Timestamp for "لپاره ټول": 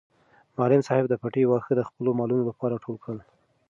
2.49-2.95